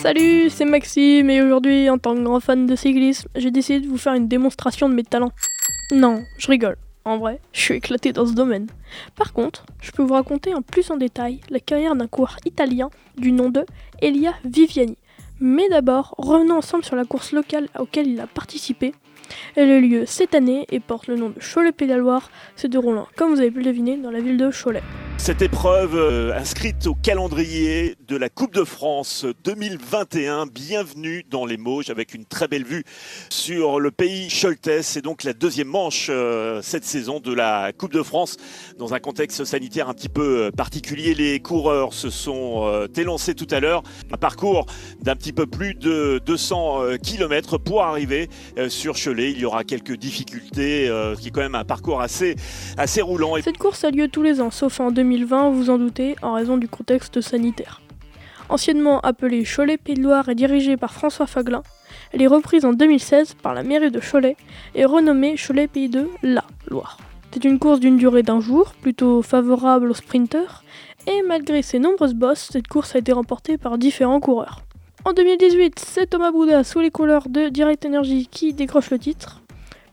Salut, 0.00 0.48
c'est 0.48 0.64
Maxime 0.64 1.28
et 1.28 1.42
aujourd'hui, 1.42 1.90
en 1.90 1.98
tant 1.98 2.14
que 2.14 2.22
grand 2.22 2.40
fan 2.40 2.64
de 2.64 2.74
cyclisme, 2.74 3.28
j'ai 3.36 3.50
décidé 3.50 3.80
de 3.80 3.88
vous 3.88 3.98
faire 3.98 4.14
une 4.14 4.28
démonstration 4.28 4.88
de 4.88 4.94
mes 4.94 5.04
talents. 5.04 5.32
Non, 5.92 6.24
je 6.38 6.46
rigole. 6.48 6.78
En 7.04 7.18
vrai, 7.18 7.38
je 7.52 7.60
suis 7.60 7.74
éclaté 7.74 8.14
dans 8.14 8.24
ce 8.24 8.32
domaine. 8.32 8.68
Par 9.14 9.34
contre, 9.34 9.66
je 9.82 9.90
peux 9.90 10.02
vous 10.02 10.14
raconter 10.14 10.54
en 10.54 10.62
plus 10.62 10.90
en 10.90 10.96
détail 10.96 11.40
la 11.50 11.60
carrière 11.60 11.94
d'un 11.96 12.06
coureur 12.06 12.38
italien 12.46 12.88
du 13.18 13.30
nom 13.30 13.50
de 13.50 13.66
Elia 14.00 14.32
Viviani. 14.42 14.96
Mais 15.38 15.68
d'abord, 15.68 16.14
revenons 16.16 16.56
ensemble 16.56 16.84
sur 16.84 16.96
la 16.96 17.04
course 17.04 17.32
locale 17.32 17.68
auquel 17.78 18.06
il 18.06 18.20
a 18.20 18.26
participé. 18.26 18.94
Elle 19.54 19.70
a 19.70 19.76
eu 19.76 19.80
lieu 19.80 20.04
cette 20.06 20.34
année 20.34 20.66
et 20.70 20.80
porte 20.80 21.06
le 21.06 21.16
nom 21.16 21.30
de 21.30 21.40
Cholet-Pédaloire, 21.40 22.30
se 22.56 22.66
déroulant, 22.66 23.08
comme 23.16 23.30
vous 23.30 23.40
avez 23.40 23.50
pu 23.50 23.58
le 23.58 23.64
deviner, 23.64 23.96
dans 23.96 24.10
la 24.10 24.20
ville 24.20 24.36
de 24.36 24.50
Cholet. 24.50 24.82
Cette 25.18 25.42
épreuve 25.42 25.96
euh, 25.96 26.38
inscrite 26.38 26.86
au 26.86 26.94
calendrier 26.94 27.96
de 28.06 28.16
la 28.16 28.28
Coupe 28.28 28.54
de 28.54 28.62
France 28.62 29.26
2021, 29.42 30.46
bienvenue 30.46 31.24
dans 31.28 31.46
les 31.46 31.56
Mauges 31.56 31.90
avec 31.90 32.14
une 32.14 32.24
très 32.24 32.46
belle 32.46 32.64
vue 32.64 32.84
sur 33.28 33.80
le 33.80 33.90
pays 33.90 34.28
Choltais. 34.28 34.82
C'est 34.82 35.02
donc 35.02 35.24
la 35.24 35.32
deuxième 35.32 35.66
manche 35.66 36.08
euh, 36.10 36.60
cette 36.62 36.84
saison 36.84 37.18
de 37.18 37.32
la 37.32 37.72
Coupe 37.72 37.92
de 37.92 38.04
France 38.04 38.36
dans 38.78 38.94
un 38.94 39.00
contexte 39.00 39.44
sanitaire 39.44 39.88
un 39.88 39.94
petit 39.94 40.08
peu 40.08 40.46
euh, 40.46 40.50
particulier. 40.52 41.14
Les 41.14 41.40
coureurs 41.40 41.92
se 41.92 42.10
sont 42.10 42.86
élancés 42.96 43.34
tout 43.34 43.48
à 43.50 43.58
l'heure. 43.58 43.82
Un 44.12 44.18
parcours 44.18 44.66
d'un 45.00 45.16
petit 45.16 45.32
peu 45.32 45.46
plus 45.46 45.74
de 45.74 46.20
200 46.24 46.98
km 47.02 47.58
pour 47.58 47.82
arriver 47.82 48.28
sur 48.68 48.94
Cholet. 48.94 49.32
Il 49.32 49.38
y 49.38 49.44
aura 49.44 49.64
quelques 49.64 49.96
difficultés, 49.96 50.90
qui 51.18 51.28
est 51.28 51.30
quand 51.30 51.40
même 51.40 51.54
un 51.54 51.64
parcours 51.64 52.00
assez, 52.00 52.36
assez 52.76 53.02
roulant. 53.02 53.34
Cette 53.42 53.58
course 53.58 53.84
a 53.84 53.90
lieu 53.90 54.08
tous 54.08 54.22
les 54.22 54.40
ans, 54.40 54.50
sauf 54.50 54.78
en 54.80 54.90
2020 54.90 55.05
2020, 55.06 55.50
vous 55.50 55.70
en 55.70 55.78
doutez, 55.78 56.16
en 56.20 56.32
raison 56.32 56.56
du 56.56 56.66
contexte 56.66 57.20
sanitaire. 57.20 57.80
Anciennement 58.48 59.00
appelée 59.02 59.44
Cholet 59.44 59.76
Pays 59.76 59.94
de 59.94 60.02
Loire 60.02 60.28
et 60.28 60.34
dirigée 60.34 60.76
par 60.76 60.92
François 60.92 61.28
Faglin, 61.28 61.62
elle 62.12 62.22
est 62.22 62.26
reprise 62.26 62.64
en 62.64 62.72
2016 62.72 63.34
par 63.34 63.54
la 63.54 63.62
mairie 63.62 63.92
de 63.92 64.00
Cholet 64.00 64.36
et 64.74 64.84
renommée 64.84 65.36
Cholet 65.36 65.68
Pays 65.68 65.88
de 65.88 66.08
la 66.24 66.42
Loire. 66.66 66.98
C'est 67.30 67.44
une 67.44 67.60
course 67.60 67.78
d'une 67.78 67.98
durée 67.98 68.24
d'un 68.24 68.40
jour, 68.40 68.72
plutôt 68.82 69.22
favorable 69.22 69.90
aux 69.90 69.94
sprinteurs, 69.94 70.64
et 71.06 71.22
malgré 71.22 71.62
ses 71.62 71.78
nombreuses 71.78 72.14
bosses, 72.14 72.48
cette 72.50 72.66
course 72.66 72.96
a 72.96 72.98
été 72.98 73.12
remportée 73.12 73.58
par 73.58 73.78
différents 73.78 74.20
coureurs. 74.20 74.62
En 75.04 75.12
2018, 75.12 75.78
c'est 75.78 76.06
Thomas 76.10 76.32
Bouda 76.32 76.64
sous 76.64 76.80
les 76.80 76.90
couleurs 76.90 77.28
de 77.28 77.48
Direct 77.48 77.86
Energy 77.86 78.26
qui 78.28 78.52
décroche 78.54 78.90
le 78.90 78.98
titre. 78.98 79.40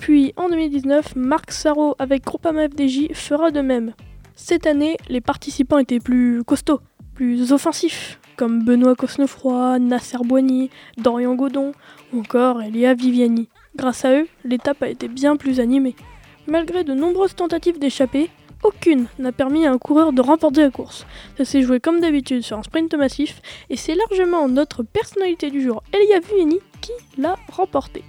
Puis 0.00 0.32
en 0.36 0.48
2019, 0.48 1.14
Marc 1.14 1.52
Sarro 1.52 1.94
avec 2.00 2.24
Groupama 2.24 2.68
FDJ 2.68 3.12
fera 3.12 3.52
de 3.52 3.60
même. 3.60 3.92
Cette 4.38 4.66
année, 4.66 4.98
les 5.08 5.22
participants 5.22 5.78
étaient 5.78 5.98
plus 5.98 6.44
costauds, 6.44 6.82
plus 7.14 7.52
offensifs, 7.52 8.20
comme 8.36 8.64
Benoît 8.64 8.94
Cosnefroy, 8.94 9.78
Nasser 9.78 10.18
Boigny, 10.22 10.68
Dorian 10.98 11.34
Godon 11.34 11.72
ou 12.12 12.20
encore 12.20 12.60
Elia 12.60 12.92
Viviani. 12.92 13.48
Grâce 13.76 14.04
à 14.04 14.12
eux, 14.12 14.28
l'étape 14.44 14.82
a 14.82 14.88
été 14.88 15.08
bien 15.08 15.38
plus 15.38 15.58
animée. 15.58 15.96
Malgré 16.46 16.84
de 16.84 16.92
nombreuses 16.92 17.34
tentatives 17.34 17.78
d'échapper, 17.78 18.28
aucune 18.62 19.06
n'a 19.18 19.32
permis 19.32 19.66
à 19.66 19.72
un 19.72 19.78
coureur 19.78 20.12
de 20.12 20.20
remporter 20.20 20.60
la 20.60 20.70
course. 20.70 21.06
Ça 21.38 21.46
s'est 21.46 21.62
joué 21.62 21.80
comme 21.80 22.00
d'habitude 22.00 22.42
sur 22.42 22.58
un 22.58 22.62
sprint 22.62 22.94
massif 22.94 23.40
et 23.70 23.76
c'est 23.76 23.94
largement 23.94 24.48
notre 24.48 24.82
personnalité 24.82 25.50
du 25.50 25.62
jour, 25.62 25.82
Elia 25.94 26.20
Viviani, 26.20 26.58
qui 26.82 26.92
l'a 27.16 27.36
remporté. 27.50 28.04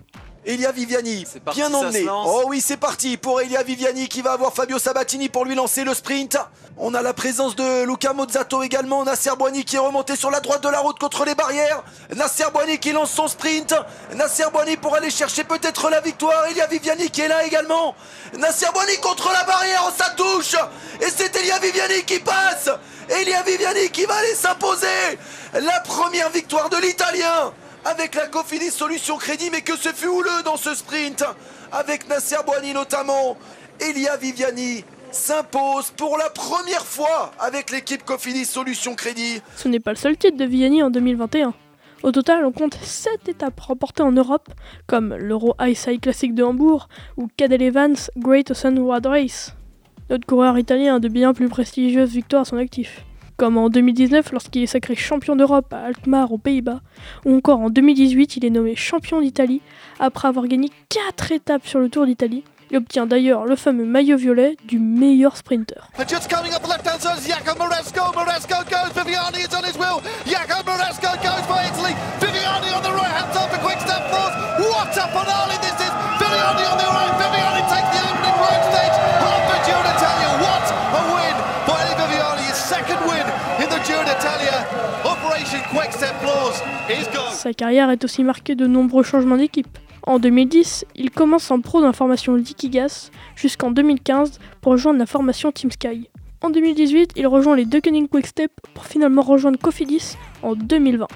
Elia 0.47 0.71
Viviani, 0.71 1.25
bien 1.53 1.73
emmené. 1.73 2.05
Oh 2.09 2.43
oui, 2.47 2.61
c'est 2.61 2.77
parti 2.77 3.17
pour 3.17 3.41
Elia 3.41 3.63
Viviani 3.63 4.07
qui 4.07 4.21
va 4.21 4.31
avoir 4.31 4.53
Fabio 4.53 4.79
Sabatini 4.79 5.27
pour 5.27 5.43
lui 5.43 5.55
lancer 5.55 5.83
le 5.83 5.93
sprint. 5.93 6.37
On 6.77 6.93
a 6.93 7.01
la 7.01 7.13
présence 7.13 7.53
de 7.57 7.83
Luca 7.83 8.13
Mozzato 8.13 8.63
également. 8.63 9.03
Nasser 9.03 9.31
Boigny 9.37 9.65
qui 9.65 9.75
est 9.75 9.79
remonté 9.79 10.15
sur 10.15 10.31
la 10.31 10.39
droite 10.39 10.63
de 10.63 10.69
la 10.69 10.79
route 10.79 10.97
contre 10.99 11.25
les 11.25 11.35
barrières. 11.35 11.83
Nasser 12.15 12.45
Boigny 12.53 12.79
qui 12.79 12.93
lance 12.93 13.11
son 13.11 13.27
sprint. 13.27 13.75
Nasser 14.15 14.45
Boigny 14.53 14.77
pour 14.77 14.95
aller 14.95 15.11
chercher 15.11 15.43
peut-être 15.43 15.89
la 15.89 15.99
victoire. 15.99 16.45
Elia 16.45 16.65
Viviani 16.67 17.09
qui 17.09 17.19
est 17.19 17.27
là 17.27 17.43
également. 17.43 17.93
Nasser 18.37 18.67
Boigny 18.73 18.95
contre 19.01 19.29
la 19.33 19.43
barrière, 19.43 19.83
oh, 19.85 19.91
ça 19.97 20.11
touche. 20.11 20.55
Et 21.01 21.09
c'est 21.13 21.35
Elia 21.35 21.59
Viviani 21.59 22.03
qui 22.05 22.19
passe. 22.19 22.69
Elia 23.09 23.43
Viviani 23.43 23.89
qui 23.89 24.05
va 24.05 24.15
aller 24.15 24.33
s'imposer. 24.33 24.87
La 25.55 25.81
première 25.81 26.29
victoire 26.29 26.69
de 26.69 26.77
l'Italien 26.77 27.51
avec 27.89 28.15
la 28.15 28.27
Cofidis 28.27 28.71
Solution 28.71 29.17
Crédit, 29.17 29.49
mais 29.49 29.61
que 29.61 29.77
ce 29.77 29.89
fut 29.89 30.07
houleux 30.07 30.43
dans 30.43 30.57
ce 30.57 30.75
sprint, 30.75 31.23
avec 31.71 32.09
Nasser 32.09 32.37
Boani 32.45 32.73
notamment. 32.73 33.37
Elia 33.79 34.17
Viviani 34.17 34.83
s'impose 35.11 35.91
pour 35.95 36.17
la 36.17 36.29
première 36.29 36.85
fois 36.85 37.31
avec 37.39 37.71
l'équipe 37.71 38.03
Cofidis 38.03 38.45
Solution 38.45 38.95
Crédit. 38.95 39.41
Ce 39.55 39.67
n'est 39.67 39.79
pas 39.79 39.91
le 39.91 39.97
seul 39.97 40.17
titre 40.17 40.37
de 40.37 40.45
Viviani 40.45 40.83
en 40.83 40.89
2021. 40.89 41.53
Au 42.03 42.11
total, 42.11 42.45
on 42.45 42.51
compte 42.51 42.75
7 42.75 43.29
étapes 43.29 43.59
remportées 43.59 44.03
en 44.03 44.11
Europe, 44.11 44.49
comme 44.85 45.15
l'Euro 45.15 45.55
Side 45.73 46.01
Classic 46.01 46.33
de 46.33 46.43
Hambourg 46.43 46.89
ou 47.15 47.27
Cadel 47.37 47.61
Evans 47.61 47.95
Great 48.17 48.51
Ocean 48.51 48.75
Road 48.83 49.05
Race. 49.05 49.53
Notre 50.09 50.25
coureur 50.27 50.57
italien 50.57 50.95
a 50.95 50.99
de 50.99 51.07
bien 51.07 51.33
plus 51.33 51.49
prestigieuses 51.49 52.11
victoires 52.11 52.41
à 52.41 52.45
son 52.45 52.57
actif 52.57 53.06
comme 53.37 53.57
en 53.57 53.69
2019 53.69 54.31
lorsqu'il 54.31 54.63
est 54.63 54.67
sacré 54.67 54.95
champion 54.95 55.35
d'Europe 55.35 55.71
à 55.71 55.85
Alkmaar 55.85 56.31
aux 56.31 56.37
Pays-Bas, 56.37 56.81
ou 57.25 57.37
encore 57.37 57.59
en 57.59 57.69
2018 57.69 58.37
il 58.37 58.45
est 58.45 58.49
nommé 58.49 58.75
champion 58.75 59.21
d'Italie 59.21 59.61
après 59.99 60.27
avoir 60.27 60.47
gagné 60.47 60.69
4 60.89 61.31
étapes 61.31 61.65
sur 61.65 61.79
le 61.79 61.89
Tour 61.89 62.05
d'Italie. 62.05 62.43
Il 62.69 62.77
obtient 62.77 63.05
d'ailleurs 63.05 63.45
le 63.45 63.55
fameux 63.55 63.85
maillot 63.85 64.17
violet 64.17 64.57
du 64.67 64.77
meilleur 64.77 65.37
sprinter. 65.37 65.87
Sa 87.31 87.53
carrière 87.53 87.89
est 87.89 88.03
aussi 88.03 88.23
marquée 88.23 88.55
de 88.55 88.67
nombreux 88.67 89.03
changements 89.03 89.37
d'équipe. 89.37 89.77
En 90.03 90.19
2010, 90.19 90.85
il 90.95 91.11
commence 91.11 91.51
en 91.51 91.59
pro 91.59 91.81
dans 91.81 91.87
la 91.87 91.93
formation 91.93 92.35
Liquigas 92.35 93.11
jusqu'en 93.35 93.71
2015 93.71 94.39
pour 94.61 94.71
rejoindre 94.73 94.99
la 94.99 95.05
formation 95.05 95.51
Team 95.51 95.71
Sky. 95.71 96.09
En 96.41 96.49
2018, 96.49 97.13
il 97.15 97.27
rejoint 97.27 97.55
les 97.55 97.65
Deceuninck 97.65 98.09
Quickstep 98.09 98.51
pour 98.73 98.85
finalement 98.85 99.21
rejoindre 99.21 99.59
Cofidis 99.59 100.15
en 100.43 100.55
2020. 100.55 101.07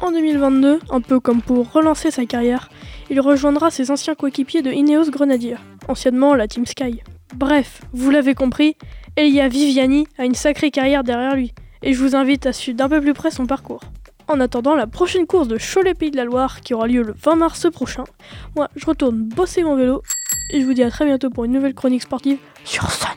En 0.00 0.12
2022, 0.12 0.80
un 0.90 1.00
peu 1.00 1.20
comme 1.20 1.42
pour 1.42 1.72
relancer 1.72 2.10
sa 2.10 2.26
carrière, 2.26 2.68
il 3.10 3.20
rejoindra 3.20 3.70
ses 3.70 3.90
anciens 3.90 4.14
coéquipiers 4.14 4.62
de 4.62 4.70
Ineos 4.70 5.10
Grenadier, 5.10 5.56
anciennement 5.88 6.34
la 6.34 6.46
Team 6.46 6.66
Sky. 6.66 7.00
Bref, 7.34 7.80
vous 7.92 8.10
l'avez 8.10 8.34
compris, 8.34 8.76
Elia 9.16 9.48
Viviani 9.48 10.06
a 10.18 10.24
une 10.24 10.34
sacrée 10.34 10.70
carrière 10.70 11.02
derrière 11.02 11.34
lui, 11.34 11.52
et 11.82 11.92
je 11.92 12.02
vous 12.02 12.14
invite 12.14 12.46
à 12.46 12.52
suivre 12.52 12.76
d'un 12.76 12.88
peu 12.88 13.00
plus 13.00 13.14
près 13.14 13.30
son 13.30 13.46
parcours. 13.46 13.80
En 14.28 14.40
attendant 14.40 14.74
la 14.74 14.86
prochaine 14.86 15.26
course 15.26 15.48
de 15.48 15.56
Cholet 15.56 15.94
Pays 15.94 16.10
de 16.10 16.16
la 16.16 16.24
Loire 16.24 16.60
qui 16.60 16.74
aura 16.74 16.86
lieu 16.86 17.02
le 17.02 17.14
20 17.14 17.36
mars 17.36 17.66
prochain, 17.72 18.04
moi 18.56 18.68
je 18.76 18.84
retourne 18.84 19.22
bosser 19.22 19.62
mon 19.62 19.74
vélo 19.74 20.02
et 20.52 20.60
je 20.60 20.66
vous 20.66 20.74
dis 20.74 20.82
à 20.82 20.90
très 20.90 21.06
bientôt 21.06 21.30
pour 21.30 21.46
une 21.46 21.52
nouvelle 21.52 21.74
chronique 21.74 22.02
sportive 22.02 22.36
sur 22.62 22.90
Sun. 22.90 23.08